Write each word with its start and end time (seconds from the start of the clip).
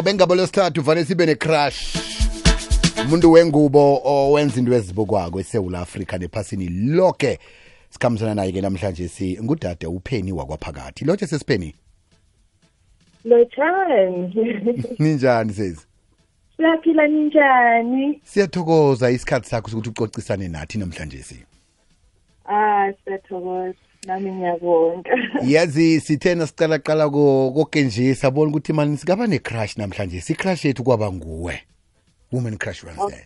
ngoba 0.00 0.10
engabo 0.10 0.34
lesithathu 0.34 0.82
vane 0.82 1.04
sibe 1.04 1.26
ne-crush 1.26 1.96
umuntu 3.04 3.32
wengubo 3.32 4.00
owenza 4.04 4.58
into 4.60 4.72
ezibukwako 4.72 5.40
esewula 5.40 5.80
afrika 5.80 6.18
nephasini 6.18 6.68
loke 6.68 7.38
sikhambisana 7.90 8.34
naye-ke 8.34 8.60
namhlanje 8.60 9.08
si 9.08 9.38
ngudade 9.42 9.86
upheni 9.86 10.32
wakwaphakathi 10.32 11.04
lotshe 11.04 11.26
sesipheni 11.26 11.74
Lotshani. 13.24 14.34
ninjani 14.98 15.52
sezi 15.52 15.86
Siyaphila 16.56 17.06
ninjani? 17.06 18.20
siyathokoza 18.24 19.10
isikhathi 19.10 19.48
sakho 19.48 19.70
sokuthi 19.70 19.88
ucocisane 19.90 20.48
nathi 20.48 20.78
namhlanje 20.78 21.22
si 21.22 21.44
Ah, 22.48 22.92
siyathokoza. 23.04 23.74
Nami 24.06 24.32
ngiyabonga. 24.32 25.10
yazi 25.52 26.00
sithena 26.00 26.46
sicalaqala 26.46 27.10
koke 27.10 27.82
nje 27.82 28.14
sabona 28.14 28.50
ukuthi 28.50 28.72
mani 28.72 28.96
sikaba 28.96 29.26
ne-crush 29.26 29.76
namhlanje. 29.76 30.20
Si-crush 30.20 30.64
yethu 30.64 30.84
kwaba 30.84 31.12
nguwe. 31.12 31.60
Woman 32.32 32.56
crush 32.56 32.84
wednesday 32.84 33.24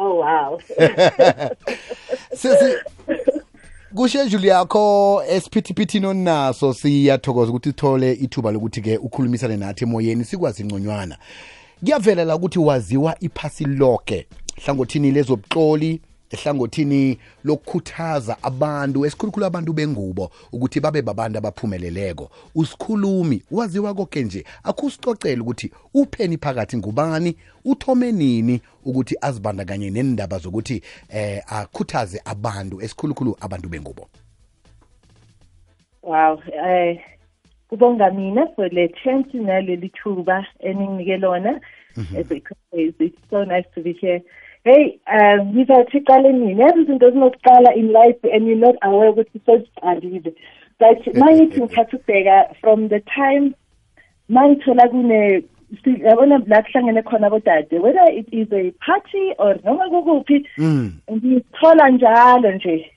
Oh. 0.00 0.14
Wow. 0.14 0.60
sesi 2.36 2.76
kushedule 3.94 4.48
yakho 4.48 5.22
esiphithiphithini 5.28 6.06
onaso 6.06 6.74
siyathokoza 6.74 7.50
ukuthi 7.50 7.68
sithole 7.68 8.12
ithuba 8.12 8.50
lokuthi-ke 8.50 8.96
ukhulumisane 8.96 9.56
nathi 9.56 9.84
emoyeni 9.84 10.24
sikwazi 10.24 10.62
inconywana. 10.62 11.18
Kuyavela 11.80 12.24
la 12.24 12.36
ukuthi 12.36 12.58
waziwa 12.58 13.16
iphasi 13.20 13.64
lonke 13.64 14.26
hlangothini 14.64 15.10
lezobuxoli 15.10 16.00
ehlangothini 16.30 17.18
lokukhuthaza 17.44 18.36
abantu 18.42 19.06
esikhulukhulu 19.06 19.46
abantu 19.46 19.72
bengubo 19.72 20.30
ukuthi 20.52 20.80
babe 20.80 21.02
babantu 21.02 21.38
abaphumeleleko 21.38 22.30
usikhulumi 22.54 23.42
waziwa 23.50 23.94
konke 23.94 24.22
nje 24.22 24.44
akusicocela 24.64 25.42
ukuthi 25.42 25.70
upheni 25.94 26.38
phakathi 26.38 26.76
ngubani 26.76 27.36
uthome 27.64 28.12
nini 28.12 28.60
ukuthi 28.84 29.16
azibandakanye 29.20 29.90
nendaba 29.90 30.38
zokuthi 30.38 30.82
eh 31.08 31.42
akhuthaze 31.46 32.20
abantu 32.24 32.82
esikhulukhulu 32.82 33.36
abantu 33.40 33.68
bengubo 33.68 34.08
Wow. 36.02 36.40
Eh 36.64 36.98
kubonga 37.68 38.10
mina 38.10 38.46
for 38.56 38.68
le 38.72 38.88
chance 39.04 39.34
naleli 39.34 39.90
thuba 39.90 40.46
eninginike 40.60 41.20
lona. 41.20 41.60
Eh, 42.16 42.22
Because 42.22 42.56
it's 42.72 43.18
so 43.28 43.44
nice 43.44 43.66
to 43.74 43.82
be 43.82 43.92
here. 43.92 44.20
Hey, 44.64 45.00
um, 45.06 45.54
qale 46.06 46.32
mina 46.32 46.72
izinto 46.74 47.10
zinokuqala 47.10 47.76
in 47.76 47.92
life 47.92 48.18
and 48.24 48.46
you're 48.46 48.56
not 48.56 48.76
aware 48.82 49.12
ukuthi 49.12 49.40
soziqalile. 49.46 50.34
But 50.78 51.02
mangithi 51.20 51.60
ngithatha 51.60 51.96
ukubheka 51.96 52.56
from 52.60 52.88
the 52.88 53.00
time 53.14 53.54
mangithola 54.28 54.88
kune 54.90 55.44
yabona 55.84 56.42
la 56.46 56.62
kuhlangene 56.62 57.02
khona 57.02 57.26
abodade 57.28 57.80
whether 57.80 58.06
it 58.10 58.28
is 58.32 58.48
a 58.52 58.70
party 58.84 59.34
or 59.38 59.56
noma 59.64 59.88
kukuphi 59.90 60.46
mm. 60.58 60.92
ngithola 61.10 61.90
njalo 61.90 62.52
nje 62.52 62.90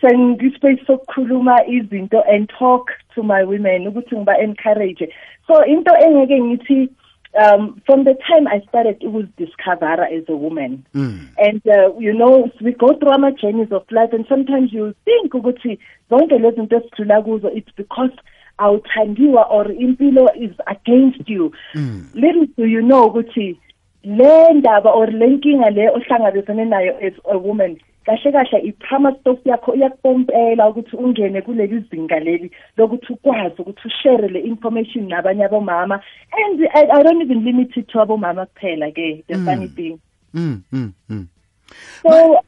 sengispace 0.00 0.84
sokukhuluma 0.86 1.66
izinto 1.66 2.22
and 2.28 2.48
talk 2.58 2.90
to 3.14 3.22
my 3.22 3.42
women 3.44 3.88
ukuthi 3.88 4.16
ngiba 4.16 4.38
encourage 4.38 5.08
so 5.46 5.64
into 5.64 5.92
engeke 5.96 6.40
ngithi 6.40 6.88
um 7.34 7.80
from 7.86 8.04
the 8.04 8.14
time 8.14 8.46
i 8.46 8.60
started 8.68 8.96
it 9.02 9.08
was 9.08 9.24
ukuzidiscovera 9.24 10.06
as 10.18 10.24
a 10.28 10.36
woman 10.36 10.84
Mm. 10.94 11.28
and 11.38 11.62
uh, 11.66 11.98
you 11.98 12.12
know 12.12 12.50
we 12.60 12.72
go 12.72 12.94
through 12.98 13.12
ama 13.14 13.32
journeys 13.32 13.72
of 13.72 13.84
life 13.90 14.12
and 14.12 14.26
sometimes 14.28 14.72
you 14.72 14.94
think 15.04 15.34
ukuthi 15.34 15.78
zonke 16.10 16.38
lezi 16.38 16.56
zinto 16.56 16.76
esidlula 16.76 17.22
kuzo 17.22 17.50
it's 17.50 17.76
because 17.76 18.12
awuthandiwa 18.58 19.42
or 19.50 19.72
impilo 19.72 20.28
is 20.36 20.50
against 20.66 21.28
you 21.28 21.52
Mm. 21.74 22.06
little 22.14 22.46
do 22.56 22.66
you 22.66 22.80
know 22.82 23.06
ukuthi 23.06 23.56
le 24.04 24.52
ndaba 24.52 24.90
or 24.90 25.10
le 25.12 25.26
nkinga 25.26 25.70
le 25.70 25.88
ohlangabezane 25.88 26.64
nayo 26.64 26.96
as 27.06 27.14
a 27.30 27.38
woman 27.38 27.78
kahle 28.06 28.32
kahle 28.32 28.58
i-trauma 28.68 29.12
stof 29.20 29.38
yakho 29.44 29.74
iyakupompela 29.74 30.68
ukuthi 30.68 30.96
ungene 30.96 31.42
kuleli 31.42 31.84
zinga 31.90 32.20
leli 32.20 32.50
lokuthi 32.76 33.12
ukwazi 33.12 33.62
ukuthi 33.62 33.88
ushare 33.88 34.28
le 34.28 34.40
information 34.40 35.08
nabanye 35.08 35.44
abomama 35.44 36.00
and 36.32 36.68
I, 36.74 36.86
I 36.98 37.02
don't 37.02 37.22
even 37.22 37.44
limit 37.44 37.76
it 37.76 37.88
to 37.88 38.00
abomama 38.00 38.46
kuphela 38.46 38.90
ke 38.90 39.24
the 39.26 39.38
funny 39.44 39.68
thing 39.68 39.98
Mm. 40.34 40.62
Mm. 40.72 40.94
Mm. 41.10 41.28
so 42.02 42.40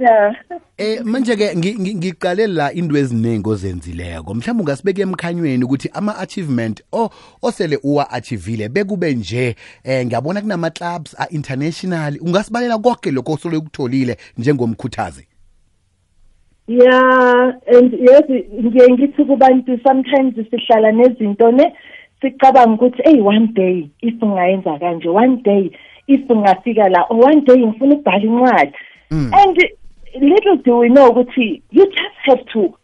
yeah 0.00 0.32
Eh 0.80 1.04
manje 1.04 1.36
ke 1.36 1.52
ngi- 1.54 1.76
ngi- 1.76 1.94
ngiqale 1.94 2.46
la 2.46 2.72
into 2.72 2.96
eziningi 2.96 3.48
ozenzileko. 3.48 4.34
Mhlawumbe 4.34 4.62
ungasibeka 4.62 5.02
emkhanyweni 5.02 5.64
ukuthi 5.64 5.90
ama 5.92 6.18
achievement 6.18 6.82
o 6.92 7.10
osele 7.42 7.78
uwa 7.82 8.10
achievile 8.10 8.68
bekube 8.68 9.14
nje 9.14 9.56
eh 9.84 10.06
ngiyabona 10.06 10.40
kunama 10.40 10.70
clubs 10.70 11.16
a 11.18 11.26
international 11.30 12.18
ungasibalela 12.20 12.78
konke 12.78 13.10
lokho 13.10 13.32
osole 13.32 13.56
ukutholile 13.56 14.16
njengomkhuthazi? 14.38 15.26
Yeah, 16.66 17.52
and 17.74 17.92
yes, 17.92 18.24
ngiye 18.64 18.88
ngithi 18.90 19.24
kubantu 19.24 19.78
sometimes 19.86 20.34
sihlala 20.50 20.92
nezinto 20.92 21.52
ne 21.52 21.72
sicabanga 22.20 22.74
ukuthi 22.74 23.02
hey 23.02 23.20
one 23.20 23.46
day 23.46 23.90
if 24.00 24.14
ngayenza 24.24 24.78
kanje 24.78 25.08
one 25.08 25.36
day 25.42 25.70
if 26.06 26.20
ngafika 26.30 26.88
la 26.88 27.02
or 27.10 27.24
one 27.24 27.40
day 27.40 27.56
ngifuna 27.66 27.94
ukubhala 27.94 28.24
incwadi. 28.24 28.72
Mm. 29.10 29.30
and 29.34 29.58
little 30.14 30.56
do 30.56 30.78
we 30.78 30.88
know 30.88 31.10
ukuthi 31.10 31.62
you 31.70 31.86
just 31.86 32.16
have 32.24 32.44
to 32.52 32.74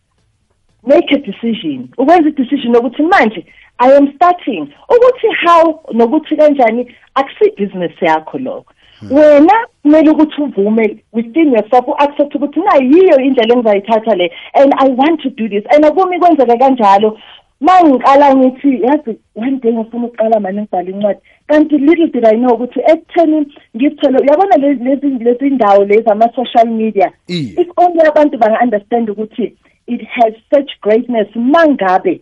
make 0.86 1.10
a 1.12 1.18
decision. 1.18 1.88
Ukwenza 1.98 2.28
i-decision 2.28 2.76
ukuthi 2.76 3.02
manje 3.02 3.46
i 3.78 3.96
am 3.96 4.12
starting. 4.14 4.72
Ukuthi 4.88 5.28
how 5.46 5.80
nokuthi 5.92 6.36
kanjani 6.36 6.94
akusi 7.14 7.50
business 7.56 7.92
yakho 8.00 8.38
lokho. 8.38 8.72
Hmm. 9.00 9.12
Wena 9.12 9.66
kumele 9.82 10.10
ukuthi 10.10 10.42
uvume 10.42 11.04
within 11.12 11.52
yourself 11.52 11.88
u-accept 11.88 12.34
ukuthi 12.34 12.60
nayi 12.60 12.92
yiyo 12.92 13.20
indlela 13.20 13.54
engizayithatha 13.54 14.14
le 14.14 14.32
and 14.54 14.74
i 14.78 14.88
want 14.88 15.20
to 15.22 15.30
do 15.30 15.48
this. 15.48 15.64
And 15.74 15.84
akumi 15.84 16.18
kwenzeka 16.18 16.56
kanjalo 16.56 17.18
ma 17.60 17.72
ngiqala 17.84 18.34
ngithi 18.36 18.82
yazi 18.82 19.18
one 19.34 19.58
day 19.60 19.72
ngifuna 19.72 20.06
ukuqala 20.06 20.40
mane 20.40 20.60
ngibhala 20.62 20.90
incwadi. 20.90 21.20
Kanti 21.48 21.78
little 21.78 22.06
did 22.08 22.24
i 22.24 22.36
know 22.36 22.54
ukuthi 22.54 22.80
ekutheni 22.92 23.46
ngizithole 23.76 24.18
uyabona 24.18 24.56
lezi 24.56 24.84
lezi- 24.84 25.24
lezi 25.24 25.50
ndawo 25.50 25.84
lezi 25.84 26.10
ama-social 26.10 26.66
media? 26.66 27.12
Iye. 27.28 27.54
if 27.62 27.68
only 27.76 28.00
abantu 28.08 28.38
banga-understand 28.38 29.10
ukuthi 29.10 29.56
it 29.86 30.02
has 30.08 30.34
such 30.54 30.70
greatness 30.80 31.28
mangabe 31.36 32.20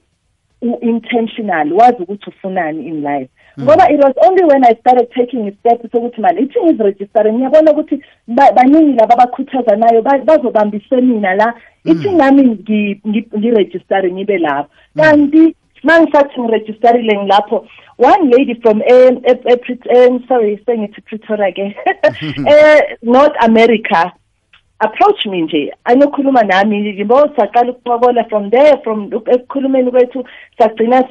u-intentional 0.63 1.73
wazi 1.73 2.03
ukuthi 2.03 2.31
ufunani 2.31 2.87
in 2.87 3.03
life. 3.03 3.29
Mm. 3.57 3.65
ngoba 3.65 3.91
it 3.91 4.01
was 4.05 4.15
only 4.27 4.45
when 4.45 4.65
i 4.65 4.75
started 4.81 5.07
taking 5.15 5.49
a 5.49 5.53
step 5.61 5.83
sokuthi 5.93 6.21
mani 6.21 6.41
ithi 6.43 6.59
ngiziregistare 6.65 7.33
ngiyabona 7.33 7.73
ukuthi 7.73 8.01
ba- 8.29 8.53
baningi 8.53 8.97
laba 8.99 9.15
abakhuthaza 9.15 9.77
nayo 9.77 10.03
ba- 10.03 10.25
bazobamba 10.25 10.77
isemina 10.77 11.35
la. 11.35 11.55
Mm. 11.85 11.93
Ithi 11.93 12.11
nami 12.11 12.43
ngi- 12.43 13.01
ngi- 13.07 13.39
ngiregistare 13.39 14.13
ngibe 14.13 14.39
lapho. 14.39 14.69
Mm. 14.97 15.03
Kanti 15.03 15.55
mangisathi 15.85 16.41
ngiregistarile 16.41 17.17
ngilapho 17.19 17.67
one 17.99 18.31
lady 18.31 18.55
from 18.61 18.83
sorry 20.29 20.59
sengithi 20.67 21.01
pretoria 21.05 21.53
ke 21.53 21.77
eh, 22.49 22.97
north 23.03 23.37
america 23.45 24.13
approach 24.85 25.27
me 25.27 25.43
nje. 25.43 25.73
Anokhuluma 25.85 26.43
nami 26.43 26.99
yabo 26.99 27.29
saqala 27.37 27.73
ukuxokola 27.73 28.29
from 28.29 28.51
there 28.51 28.77
from 28.85 29.11
ekukhulumeni 29.11 29.91
kwethu 29.91 30.25
sagcina 30.59 31.03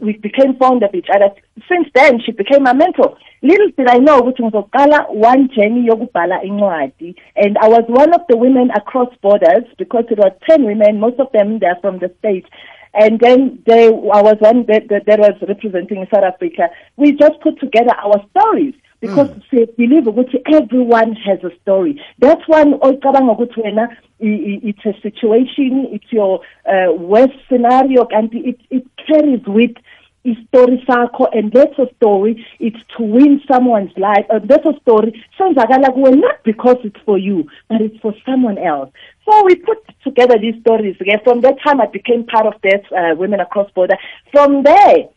we 0.00 0.12
became 0.22 0.54
fond 0.56 0.82
of 0.82 0.94
each 0.94 1.08
other. 1.14 1.30
Since 1.68 1.88
then 1.94 2.20
she 2.20 2.32
became 2.32 2.62
my 2.62 2.72
mentor. 2.72 3.16
Little 3.42 3.70
did 3.76 3.88
i 3.88 3.98
know 3.98 4.20
ukuthi 4.20 4.42
ngizoqala 4.42 5.10
one 5.10 5.48
journey 5.48 5.88
yokubhala 5.88 6.42
incwadi. 6.44 7.14
And 7.36 7.58
i 7.58 7.68
was 7.68 7.84
one 7.88 8.12
of 8.14 8.22
the 8.28 8.36
women 8.36 8.70
across 8.70 9.12
borders 9.22 9.64
because 9.78 10.04
it 10.10 10.18
was 10.18 10.32
10 10.48 10.64
women 10.64 11.00
most 11.00 11.18
of 11.18 11.32
them 11.32 11.58
they 11.58 11.66
are 11.66 11.80
from 11.80 11.98
the 11.98 12.12
states. 12.18 12.48
And 12.94 13.18
then 13.18 13.58
they 13.66 13.86
I 13.86 14.22
was 14.22 14.36
one 14.38 14.66
that, 14.66 14.88
that, 14.88 15.06
that 15.06 15.18
was 15.18 15.34
representing 15.48 16.06
South 16.14 16.22
Africa. 16.22 16.68
We 16.96 17.12
just 17.12 17.40
put 17.40 17.58
together 17.58 17.92
our 17.96 18.24
stories 18.30 18.74
because 19.06 19.30
we 19.52 19.66
believe 19.76 20.04
ukuthi 20.04 20.42
everyone 20.52 21.14
has 21.16 21.42
a 21.44 21.52
story. 21.62 22.02
That's 22.18 22.46
one 22.48 22.74
ocabanga 22.74 23.32
ukuthi 23.32 23.60
wena 23.62 23.88
it's 24.20 24.86
a 24.86 24.94
situation, 25.02 25.88
it's 25.92 26.10
your 26.10 26.40
uh, 26.66 26.92
worst 26.92 27.34
scenario 27.48 28.06
and 28.10 28.32
it 28.34 28.58
it 28.70 28.84
carries 29.06 29.44
with 29.46 29.76
a 30.24 30.34
story 30.48 30.82
sakho 30.88 31.28
and 31.36 31.52
that's 31.52 31.78
a 31.78 31.86
story 31.96 32.46
it's 32.58 32.82
to 32.96 33.02
win 33.02 33.42
someone's 33.46 33.92
life 33.98 34.24
and 34.30 34.48
that's 34.48 34.64
a 34.64 34.74
story 34.80 35.22
senzakala 35.38 35.90
kuwe 35.92 36.18
not 36.18 36.42
because 36.44 36.78
it's 36.84 37.00
for 37.04 37.18
you 37.18 37.46
but 37.68 37.82
it's 37.82 37.98
for 38.00 38.14
someone 38.24 38.56
else. 38.56 38.90
So 39.26 39.44
we 39.44 39.54
put 39.56 39.78
together 40.02 40.38
these 40.38 40.58
stories 40.60 40.96
again 41.00 41.20
from 41.24 41.42
that 41.42 41.60
time 41.62 41.80
i 41.80 41.86
became 41.86 42.24
part 42.24 42.46
of 42.46 42.54
that 42.62 42.84
uh, 42.92 43.14
women 43.16 43.40
across 43.40 43.70
border. 43.72 43.98
From 44.32 44.62
there 44.62 45.08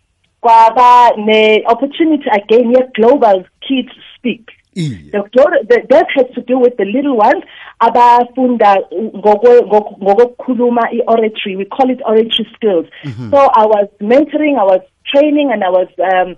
kwaba 0.42 1.16
ne 1.18 1.64
opportunity 1.66 2.30
again 2.30 2.72
ye 2.72 2.82
global 2.96 3.44
kids 3.68 3.90
speak. 4.16 4.50
The 4.76 5.24
the, 5.34 5.82
that 5.90 6.06
has 6.16 6.26
to 6.36 6.42
do 6.42 6.60
with 6.60 6.78
the 6.78 6.86
little 6.86 7.18
ones 7.18 7.44
abafunda 7.82 8.78
ngokukhuluma 8.94 10.94
i-oratory. 10.94 11.56
We 11.56 11.66
call 11.66 11.90
it 11.90 12.00
oratory 12.06 12.48
skills. 12.56 12.86
So 13.32 13.38
I 13.38 13.66
was 13.66 13.88
mentoring, 14.00 14.60
I 14.60 14.64
was 14.64 14.82
training, 15.12 15.52
and 15.52 15.64
I 15.64 15.70
was 15.70 15.88
um, 16.14 16.36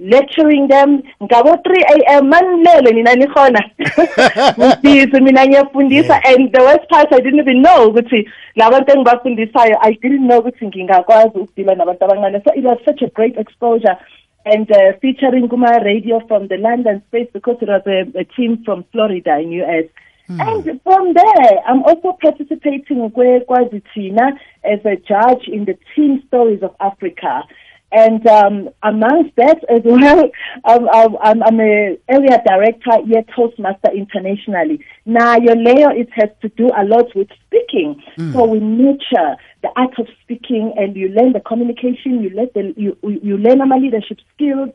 lecturing 0.00 0.68
them. 0.68 1.02
Ngabo 1.22 1.56
3 1.62 1.84
a.m. 1.94 2.28
manilele 2.28 2.92
nina 2.92 3.14
nikhona. 3.14 3.60
Ngibhizi 4.84 5.20
mina 5.20 5.46
ngiyafundisa 5.46 6.20
and 6.24 6.52
the 6.52 6.60
worst 6.60 6.88
part 6.88 7.12
I 7.12 7.20
didn't 7.20 7.40
even 7.40 7.62
know 7.62 7.88
ukuthi 7.88 8.28
labantu 8.56 8.92
engibafundisayo 8.92 9.76
I 9.80 9.92
didn't 9.92 10.26
know 10.26 10.40
ukuthi 10.40 10.66
ngingakwazi 10.66 11.38
ukudila 11.38 11.74
nabantu 11.74 12.04
abancane. 12.04 12.42
So 12.44 12.52
it 12.54 12.64
was 12.64 12.78
such 12.84 13.02
a 13.02 13.10
great 13.10 13.36
exposure 13.36 13.96
and 14.44 14.70
uh, 14.70 14.92
featuring 15.02 15.48
Kuma 15.48 15.80
Radio 15.84 16.20
from 16.26 16.48
the 16.48 16.56
London 16.56 17.02
space 17.08 17.28
because 17.32 17.58
it 17.60 17.68
was 17.68 17.82
a, 17.86 18.18
a 18.18 18.24
team 18.24 18.64
from 18.64 18.84
Florida 18.92 19.38
in 19.38 19.52
US. 19.52 19.84
And 20.28 20.80
from 20.84 21.12
there, 21.12 21.58
I'm 21.66 21.82
also 21.82 22.16
participating 22.22 23.02
with 23.02 23.12
Kwazi 23.12 23.82
Tina 23.92 24.38
as 24.62 24.78
a 24.84 24.94
judge 24.94 25.48
in 25.48 25.64
the 25.64 25.76
Team 25.96 26.22
Stories 26.28 26.62
of 26.62 26.76
Africa. 26.78 27.42
And 27.92 28.24
um, 28.26 28.70
amongst 28.82 29.34
that 29.36 29.58
as 29.68 29.80
well, 29.84 30.30
I'm, 30.64 30.88
um, 30.88 30.88
I'm, 30.92 31.06
um, 31.06 31.16
um, 31.22 31.42
I'm 31.44 31.60
a 31.60 31.98
area 32.08 32.42
director 32.46 32.92
here 33.06 33.24
Toastmaster 33.34 33.90
internationally. 33.92 34.84
Now, 35.04 35.36
your 35.36 35.56
layer, 35.56 35.90
it 35.92 36.08
has 36.12 36.30
to 36.42 36.48
do 36.50 36.68
a 36.68 36.84
lot 36.84 37.06
with 37.16 37.28
speaking. 37.46 38.02
Mm. 38.16 38.32
So 38.32 38.44
we 38.46 38.60
nurture 38.60 39.36
the 39.62 39.70
art 39.76 39.98
of 39.98 40.06
speaking, 40.22 40.72
and 40.76 40.96
you 40.96 41.08
learn 41.08 41.32
the 41.32 41.40
communication, 41.40 42.22
you 42.22 42.30
learn 42.30 42.48
the, 42.54 42.74
you, 42.76 42.96
you 43.02 43.36
learn 43.36 43.58
my 43.68 43.76
leadership 43.76 44.18
skills, 44.34 44.70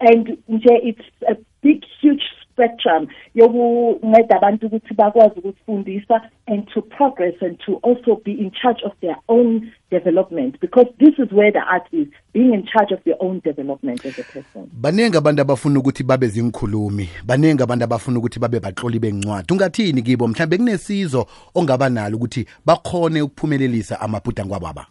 and 0.00 0.38
it's 0.48 1.00
a 1.28 1.36
big, 1.62 1.82
huge 2.00 2.22
spectrum 2.60 3.06
yokunceda 3.34 4.36
abantu 4.36 4.66
ukuthi 4.66 4.94
bakwazi 4.94 5.40
ukufundisa 5.40 6.30
and 6.46 6.68
to 6.74 6.82
progress 6.82 7.34
and 7.42 7.58
to 7.58 7.80
also 7.82 8.20
be 8.24 8.32
in 8.32 8.50
charge 8.50 8.82
of 8.84 8.92
their 9.00 9.16
own 9.28 9.72
development 9.90 10.60
because 10.60 10.86
this 10.98 11.18
is 11.18 11.32
where 11.32 11.52
the 11.52 11.58
art 11.58 11.86
is 11.92 12.08
being 12.32 12.54
in 12.54 12.66
charge 12.66 12.94
of 12.94 13.00
your 13.06 13.16
own 13.20 13.40
development 13.44 14.04
as 14.04 14.18
a 14.18 14.22
person. 14.22 14.70
Baningi 14.72 15.16
abantu 15.16 15.42
abafuna 15.42 15.78
ukuthi 15.78 16.02
babe 16.02 16.26
zinkhulumi. 16.26 17.08
Baningi 17.26 17.62
abantu 17.62 17.84
abafuna 17.84 18.18
ukuthi 18.18 18.40
babe 18.40 18.60
batloli 18.60 18.98
bencwadi 18.98 19.52
ungathini 19.52 20.02
kibo 20.02 20.28
mhlawumbe 20.28 20.56
kunesizo 20.56 21.26
ongaba 21.54 21.88
nalo 21.88 22.16
ukuthi 22.16 22.46
bakhone 22.66 23.22
ukuphumelelisa 23.22 24.00
amabhudangwa 24.00 24.60
baba 24.60 24.86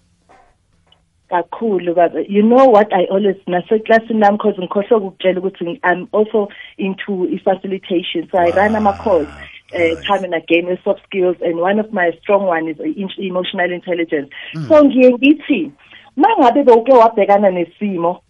kakhulu 1.29 1.95
kabi 1.95 2.25
you 2.29 2.41
know 2.41 2.65
what 2.65 2.93
i 2.93 3.05
always 3.05 3.37
naseklasini 3.47 4.19
nami 4.19 4.37
cause 4.37 4.61
ngikhohlwe 4.61 4.97
ukukutshela 4.97 5.39
ukuthi 5.39 5.79
i'm 5.83 6.07
also 6.11 6.49
into 6.77 7.27
i-facilitation. 7.31 8.27
So 8.31 8.37
i 8.37 8.51
run 8.51 8.75
ama-course 8.75 9.29
uh, 9.29 9.77
ah, 9.77 9.81
eh, 9.81 9.95
time 10.07 10.23
and 10.23 10.33
again 10.33 10.65
with 10.65 10.83
soft 10.83 11.01
skills 11.03 11.37
and 11.41 11.57
one 11.57 11.79
of 11.79 11.93
my 11.93 12.11
strong 12.21 12.45
one 12.45 12.67
is 12.67 12.79
eh, 12.79 12.93
in- 12.95 13.23
emotional 13.25 13.71
intelligence. 13.71 14.29
Hmm. 14.53 14.67
So 14.67 14.83
ngiye 14.83 15.11
ngithi 15.11 15.71
mangabe 16.17 16.63
bewuke 16.63 16.91
wabhekana 16.91 17.51
nesimo 17.51 18.21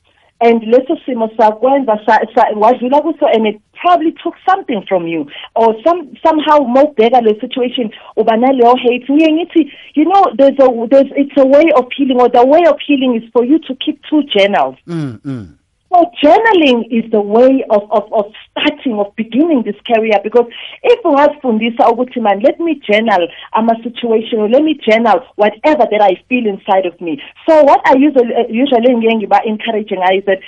and 0.41 0.61
leso 0.63 0.97
simo 1.05 1.29
sakwenza 1.37 1.99
sa- 2.05 2.25
sa- 2.35 2.53
wadlula 2.55 3.01
kuso 3.01 3.25
and 3.33 3.47
it 3.47 3.61
probably 3.81 4.11
took 4.23 4.35
something 4.49 4.81
from 4.87 5.07
you 5.07 5.25
or 5.55 5.75
some 5.85 6.07
somehow 6.25 6.59
mawubheka 6.67 7.21
le 7.21 7.39
situation 7.41 7.89
uba 8.17 8.37
naleyo 8.37 8.75
hate 8.75 9.05
ngiye 9.13 9.31
ngithi 9.33 9.71
you 9.95 10.05
know 10.05 10.23
there's 10.37 10.59
a 10.59 10.87
there's 10.87 11.11
it's 11.15 11.37
a 11.37 11.45
way 11.45 11.65
of 11.75 11.85
healing 11.95 12.19
or 12.21 12.29
the 12.29 12.45
way 12.45 12.63
of 12.69 12.75
healing 12.87 13.15
is 13.15 13.23
for 13.33 13.45
you 13.45 13.59
to 13.59 13.75
keep 13.75 14.01
two 14.09 14.23
journals 14.23 14.75
mm, 14.87 15.19
mm. 15.25 15.47
So 15.91 16.05
journaling 16.23 16.85
is 16.91 17.09
the 17.11 17.19
way 17.21 17.65
of, 17.69 17.81
of, 17.91 18.03
of 18.13 18.25
starting, 18.51 18.99
of 18.99 19.15
beginning 19.15 19.63
this 19.63 19.75
career 19.87 20.19
because 20.23 20.45
if 20.83 20.99
ungazifundisa 21.03 21.89
ukuthi 21.89 22.21
man, 22.21 22.39
let 22.41 22.59
me 22.59 22.75
journal 22.91 23.27
ama 23.53 23.75
situation 23.83 24.39
or 24.39 24.49
let 24.49 24.63
me 24.63 24.77
journal 24.87 25.19
whatever 25.35 25.85
that 25.91 26.01
I 26.01 26.15
feel 26.29 26.45
inside 26.47 26.85
of 26.85 26.99
me. 27.01 27.21
So 27.47 27.63
what 27.63 27.81
I 27.85 27.93
usually 27.97 28.33
uh, 28.35 28.47
usually 28.49 28.95
ngiye 28.95 29.15
ngiba 29.15 29.39
encouraging 29.45 29.99
I 30.03 30.17
is 30.17 30.25
that 30.25 30.39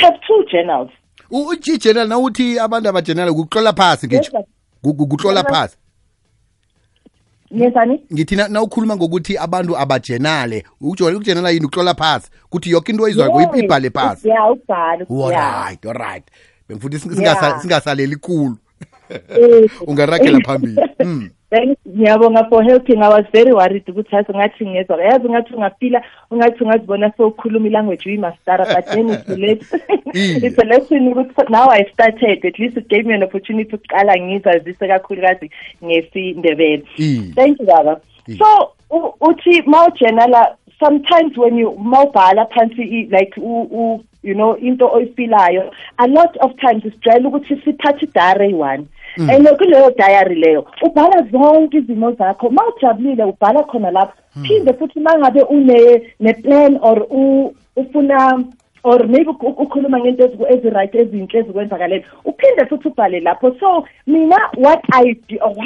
have 0.00 0.14
two 0.26 0.44
journals. 0.52 0.90
ujijenal 1.30 2.08
nawuthi 2.08 2.58
abantu 2.58 2.88
kuxola 3.34 3.72
phasi 3.72 4.06
Yes, 4.10 4.20
ngitsho 4.20 4.30
sir. 4.30 4.44
Ku- 4.82 4.94
ku- 4.94 5.06
kuxola 5.06 5.40
Yes, 5.40 5.50
phasi 5.50 5.76
Ngiyezani? 7.54 8.00
ngithi 8.12 8.36
na- 8.36 8.48
nawukhuluma 8.48 8.96
ngokuthi 8.96 9.38
abantu 9.38 9.76
abajenale. 9.78 10.64
Ukujenala 11.16 11.50
yini? 11.50 11.66
Ukuhlola 11.66 11.94
phasi. 11.94 12.30
Kuthi 12.50 12.70
yoke 12.70 12.92
into 12.92 13.04
oyizwako 13.04 13.56
ibhale 13.56 13.90
phasi. 13.90 14.28
Yeah, 14.28 14.50
ubhale. 14.52 15.06
Alright 15.10 15.86
alright 15.86 16.24
singasa- 16.98 17.60
singasaleli 17.60 18.16
khulu. 18.16 18.56
Ungarakela 19.10 19.68
ungaragela 19.86 20.40
phambili. 20.40 20.80
Mm. 21.04 21.30
Thanks 21.50 21.80
ngiyabonga 21.88 22.48
for 22.48 22.62
helping. 22.62 23.02
I 23.02 23.08
was 23.08 23.24
very 23.32 23.52
worried 23.52 23.86
ukuthi 23.88 24.14
yazi 24.14 24.32
ngathi 24.32 24.66
ngezwa 24.66 25.04
yazi 25.04 25.28
ngathi 25.28 25.54
ungafila 25.54 26.02
ungathi 26.30 26.64
ungazibona 26.64 27.12
sewukhuluma 27.16 27.66
ilanguage 27.66 28.08
uyimastara 28.08 28.74
but 28.74 28.86
then 28.86 29.10
it's 29.10 29.28
Iye. 30.14 30.42
it's 30.44 30.58
a 30.58 30.64
lesson 30.64 31.08
ukuthi 31.08 31.50
now 31.50 31.68
i 31.70 31.84
started 31.92 32.44
at 32.44 32.58
least 32.58 32.76
it 32.76 32.88
gave 32.88 33.06
me 33.06 33.14
an 33.14 33.22
opportunity 33.22 33.76
ukuqala 33.76 34.18
ngizazise 34.18 34.88
kakhulukazi 34.88 35.50
ngesindebele. 35.84 36.84
Thank 37.34 37.60
you 37.60 37.66
baba. 37.66 38.00
So 38.38 38.72
uthi 39.20 39.62
mawujenala 39.62 40.56
sometimes 40.78 41.36
when 41.36 41.56
you 41.56 41.72
mawubhala 41.72 42.46
phansi 42.46 43.10
like 43.10 43.36
u, 43.36 44.04
you 44.22 44.34
know 44.34 44.54
into 44.56 44.84
oyifilayo 44.86 45.70
a 45.98 46.06
lot 46.06 46.36
of 46.40 46.50
times 46.56 46.82
sijwayele 46.82 47.28
ukuthi 47.28 47.56
sithathe 47.64 48.04
idare 48.06 48.46
eyi-one. 48.46 48.86
And 49.16 49.48
kuleyo 49.58 49.90
diary 49.98 50.34
leyo 50.34 50.66
ubhala 50.82 51.22
zonke 51.32 51.78
izimo 51.78 52.12
zakho. 52.12 52.50
Ma 52.50 52.62
ujabulile 52.76 53.24
ubhala 53.24 53.62
khona 53.62 53.90
lapho. 53.90 54.12
Phinde 54.46 54.72
futhi 54.72 55.00
ma 55.00 55.18
ngabe 55.18 55.40
une 55.50 56.02
ne-plan 56.20 56.78
or 56.82 57.06
u- 57.10 57.52
ufuna 57.76 58.44
or 58.82 59.06
maybe 59.06 59.30
uk- 59.30 59.58
ukhuluma 59.60 59.98
ngento 60.00 60.24
ezi-right 60.48 60.94
ezinhle 60.94 61.38
ezikwenzakalele 61.38 62.04
uphinde 62.24 62.66
futhi 62.68 62.88
ubhale 62.88 63.20
lapho. 63.20 63.56
So 63.60 63.84
mina 64.06 64.36
what 64.56 64.80
i 64.92 65.16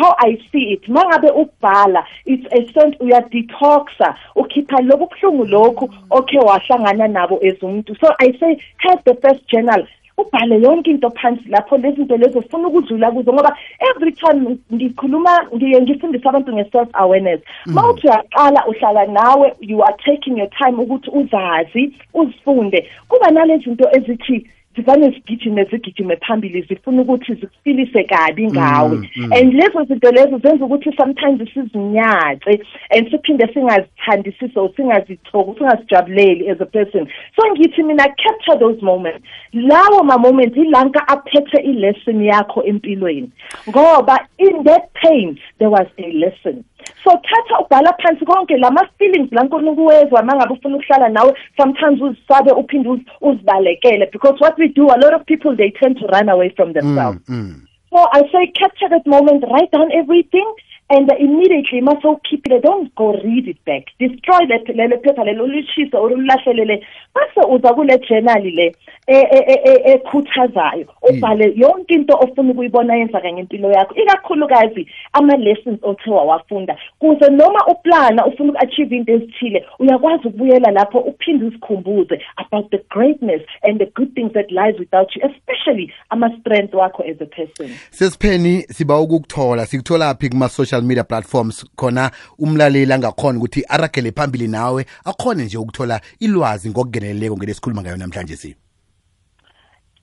how 0.00 0.14
i 0.18 0.36
see 0.52 0.72
it 0.72 0.88
ma 0.88 1.04
ngabe 1.04 1.30
ukubhala 1.30 2.04
it's 2.26 2.46
a 2.52 2.72
sense 2.72 2.96
uyadetoxa 3.00 4.14
ukhipha 4.36 4.80
lobu 4.82 5.06
buhlungu 5.06 5.44
lokhu 5.44 5.90
okhe 6.10 6.38
wahlangana 6.38 7.08
nabo 7.08 7.36
as 7.42 7.62
umuntu 7.62 7.96
so 8.00 8.08
i 8.18 8.32
say 8.40 8.56
have 8.78 9.02
the 9.04 9.14
first 9.14 9.46
journal 9.48 9.86
ubhale 10.16 10.60
yonke 10.62 10.90
into 10.90 11.10
phansi 11.10 11.48
lapho 11.48 11.76
lezi 11.76 11.96
zinto 11.96 12.16
lezo 12.16 12.38
ufuna 12.38 12.68
ukudlula 12.68 13.10
kuzo 13.10 13.32
ngoba 13.32 13.56
every 13.90 14.12
time 14.12 14.58
ngikhuluma 14.74 15.46
ngiye 15.54 15.80
ngifundisa 15.82 16.28
abantu 16.28 16.52
nge-self 16.52 16.88
awareness 16.92 17.40
ma 17.66 17.90
uthi 17.90 18.06
uyaqala 18.06 18.66
uhlala 18.66 19.06
nawe 19.06 19.54
you 19.60 19.82
are 19.82 19.96
taking 20.04 20.38
your 20.38 20.50
time 20.50 20.82
ukuthi 20.82 21.10
uzazi 21.10 21.92
uzifunde. 22.14 22.88
Kuba 23.08 23.30
nalezi 23.30 23.64
zinto 23.64 23.88
ezithi 23.96 24.46
zivane 24.76 25.10
zigijime 25.10 25.64
zigijime 25.64 26.16
phambili 26.16 26.62
zifuna 26.62 27.02
ukuthi 27.02 27.34
zikufilise 27.34 28.04
kabi 28.04 28.46
mm, 28.46 28.52
ngawe. 28.52 29.10
Mm. 29.16 29.32
and 29.32 29.54
lezo 29.54 29.84
zinto 29.84 30.10
lezo 30.10 30.38
zenza 30.38 30.64
ukuthi 30.64 30.92
sometimes 30.96 31.48
sizinyace 31.54 32.60
and 32.90 33.10
siphinde 33.10 33.46
singazithandisisi 33.54 34.58
or 34.58 34.70
singazithoki 34.76 35.58
singazijabuleli 35.58 36.50
as 36.50 36.60
a 36.60 36.66
person. 36.66 37.08
So 37.36 37.42
ngithi 37.52 37.82
mina 37.82 38.04
capture 38.04 38.58
those 38.58 38.82
moments. 38.82 39.26
Lawo 39.52 40.02
ma-moments 40.02 40.56
ilanka 40.56 41.08
aphethe 41.08 41.58
i-lesson 41.64 42.22
yakho 42.22 42.62
empilweni. 42.62 43.30
Ngoba 43.68 44.18
in 44.38 44.64
that 44.64 44.92
pain 44.94 45.38
there 45.58 45.70
was 45.70 45.86
a 45.98 46.12
lesson 46.12 46.64
so 47.04 47.10
thatha 47.10 47.58
ubhala 47.60 47.92
phansi 48.02 48.24
konke 48.24 48.56
lama-feelings 48.56 49.32
la 49.32 49.42
nkulukuwezwa 49.44 50.22
ma 50.22 50.34
ngabe 50.36 50.52
ufuna 50.54 50.76
ukuhlala 50.76 51.08
nawe 51.08 51.34
sometimes 51.56 52.00
uzisabe 52.00 52.52
uphinde 52.52 52.88
uz- 52.88 53.10
uzibalekele 53.20 54.06
because 54.12 54.36
what 54.40 54.58
we 54.58 54.68
do 54.68 54.90
a 54.90 54.96
lot 54.96 55.14
of 55.16 55.24
people 55.24 55.56
they 55.56 55.70
tend 55.70 55.98
to 55.98 56.06
run 56.06 56.28
away 56.28 56.50
from 56.50 56.72
themselves 56.72 57.18
mm. 57.28 57.54
so 57.90 57.98
I 58.12 58.22
say 58.32 58.46
capture 58.46 58.88
that 58.88 59.06
moment, 59.06 59.44
write 59.52 59.70
down 59.70 59.92
everything, 59.92 60.44
and 60.90 61.10
immediately 61.18 61.80
must 61.80 62.02
keep 62.28 62.46
it. 62.46 62.62
Don't 62.62 62.94
go 62.94 63.12
read 63.24 63.48
it 63.48 63.64
back. 63.64 63.84
Destroy 63.98 64.46
that 64.48 64.68
lele 64.76 64.96
paper 65.02 65.24
lelo 65.24 65.46
lishisa 65.46 65.94
or 65.94 66.10
ulahlelele. 66.10 66.82
Base 67.14 67.46
uza 67.48 67.74
kule 67.74 67.98
journal 68.08 68.42
le 68.42 68.66
e- 68.66 68.74
e- 69.08 69.44
e- 69.48 69.60
e- 69.64 69.92
ekhuthazayo. 69.94 70.86
Ubhale 71.02 71.52
yonke 71.56 71.94
into 71.94 72.14
ofuna 72.14 72.50
ukuyibona 72.52 72.94
yenzaka 72.96 73.32
ngempilo 73.32 73.70
yakho. 73.72 73.94
Ikakhulukazi 73.94 74.86
ama 75.12 75.36
lessons 75.36 75.78
othe 75.82 76.10
wawafunda. 76.10 76.76
Kuze 76.98 77.30
noma 77.30 77.66
uplana 77.66 78.26
ufuna 78.26 78.52
uku-achieve 78.52 78.96
into 78.96 79.12
ezithile, 79.12 79.64
uyakwazi 79.78 80.28
ukubuyela 80.28 80.70
lapho 80.70 80.98
uphinde 80.98 81.44
uzikhumbuze 81.44 82.20
about 82.36 82.70
the 82.70 82.78
greatness 82.90 83.42
and 83.62 83.78
the 83.78 83.86
good 83.86 84.14
things 84.14 84.32
that 84.32 84.50
lies 84.50 84.78
without 84.78 85.16
you, 85.16 85.22
especially 85.22 85.92
ama 86.10 86.30
strength 86.40 86.74
wakho 86.74 87.02
as 87.02 87.20
a 87.20 87.26
person. 87.26 87.70
sesipheni 87.90 88.62
siba 88.62 89.00
ukukuthola 89.00 89.66
sikuthola 89.66 90.14
phi 90.14 90.28
kuma-social 90.28 90.73
media 90.82 91.04
platforms 91.04 91.66
khona 91.76 92.10
umlaleli 92.38 92.92
angakhona 92.92 93.38
ukuthi 93.38 93.64
aragele 93.68 94.12
phambili 94.12 94.48
nawe 94.48 94.86
akhone 95.04 95.44
nje 95.44 95.58
ukuthola 95.58 96.00
ilwazi 96.20 96.70
ngokungeneleleko 96.70 97.36
ngele 97.36 97.54
sikhuluma 97.54 97.82
ngayo 97.82 97.96
namhlanje 97.96 98.36
si. 98.36 98.56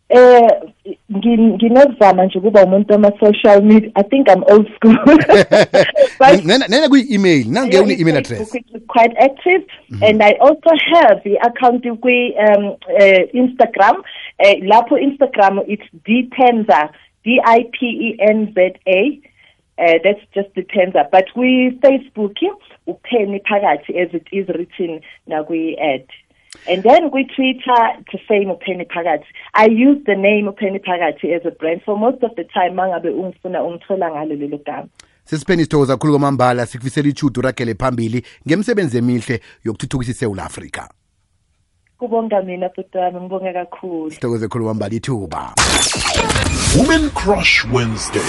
Eh 0.09 0.49
nginozama 1.17 2.25
nje 2.25 2.39
ukuba 2.39 2.63
umuntu 2.63 2.93
wama-social 2.93 3.61
media 3.61 3.91
i 3.95 4.03
think 4.03 4.27
i'm 4.27 4.43
old 4.43 4.67
school. 4.75 4.97
Nena 6.69 6.89
kuyi-email 6.89 7.47
nange 7.47 7.79
une-email 7.79 8.17
address. 8.17 8.55
is 8.55 8.81
quite 8.87 9.13
active. 9.17 9.63
And 10.01 10.21
i 10.23 10.31
also 10.39 10.71
have 10.93 11.21
i-account 11.25 11.83
kwi 12.01 12.35
um 12.39 12.65
uh, 13.01 13.23
instagram. 13.33 13.95
Uh, 14.39 14.55
lapho 14.63 14.97
instagram 14.97 15.59
it's 15.67 15.87
dpenza 16.05 16.89
d-i-p-e-n-z-a 17.23 18.99
uh, 19.77 19.97
that's 20.03 20.21
just 20.33 20.53
dpenza 20.55 21.07
but 21.11 21.25
kwi-facebook 21.33 22.37
upheni 22.87 23.39
phakathi 23.39 23.97
as 23.99 24.13
it 24.13 24.27
is 24.31 24.47
written 24.47 25.01
nakwi-ad. 25.27 26.05
And 26.67 26.83
then 26.83 27.09
kwi-twitter 27.09 28.03
the 28.11 28.19
same 28.27 28.49
upheni 28.49 28.85
phakathi. 28.87 29.25
I 29.53 29.65
use 29.67 30.03
the 30.05 30.15
name 30.15 30.47
upheni 30.47 30.79
phakathi 30.79 31.33
as 31.35 31.45
a 31.45 31.51
brand 31.51 31.81
so 31.85 31.95
most 31.95 32.23
of 32.23 32.35
the 32.35 32.43
time 32.43 32.75
mangabe 32.75 33.09
ungifuna 33.09 33.63
ungithola 33.63 34.11
ngalo 34.11 34.35
lelo 34.35 34.57
gama. 34.57 34.87
Sesipheni 35.23 35.63
sithokoza 35.63 35.93
kakhulu 35.93 36.13
kwamambala 36.13 36.65
sikufisela 36.65 37.09
ichudu 37.09 37.41
ragele 37.41 37.75
phambili 37.75 38.25
ngemisebenzi 38.47 38.97
emihle 38.97 39.39
yokuthuthukisa 39.63 40.11
isewula 40.11 40.43
afrika. 40.43 40.89
Kubonga 41.97 42.41
mina 42.41 42.69
bhuti 42.69 42.97
wami 42.97 43.19
ngibonga 43.19 43.53
kakhulu. 43.53 44.11
Sithokoze 44.11 44.47
khulu 44.47 44.65
kwamambala 44.65 44.95
ithuba. 44.95 45.53
Women 46.77 47.09
Crush 47.09 47.65
Wednesday. 47.73 48.21